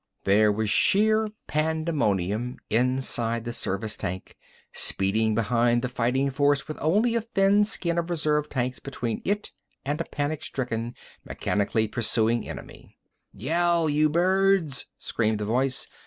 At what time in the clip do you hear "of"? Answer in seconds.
7.99-8.09